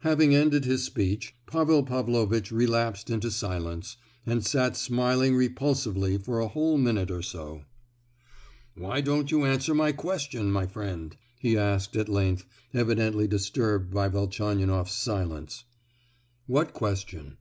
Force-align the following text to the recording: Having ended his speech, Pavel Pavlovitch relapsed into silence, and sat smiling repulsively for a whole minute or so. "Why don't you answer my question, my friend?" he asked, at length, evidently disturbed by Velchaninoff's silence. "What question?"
Having 0.00 0.34
ended 0.34 0.66
his 0.66 0.84
speech, 0.84 1.34
Pavel 1.46 1.82
Pavlovitch 1.82 2.52
relapsed 2.52 3.08
into 3.08 3.30
silence, 3.30 3.96
and 4.26 4.44
sat 4.44 4.76
smiling 4.76 5.34
repulsively 5.34 6.18
for 6.18 6.40
a 6.40 6.48
whole 6.48 6.76
minute 6.76 7.10
or 7.10 7.22
so. 7.22 7.64
"Why 8.74 9.00
don't 9.00 9.30
you 9.30 9.46
answer 9.46 9.72
my 9.74 9.92
question, 9.92 10.52
my 10.52 10.66
friend?" 10.66 11.16
he 11.38 11.56
asked, 11.56 11.96
at 11.96 12.10
length, 12.10 12.44
evidently 12.74 13.26
disturbed 13.26 13.94
by 13.94 14.08
Velchaninoff's 14.08 14.92
silence. 14.92 15.64
"What 16.46 16.74
question?" 16.74 17.38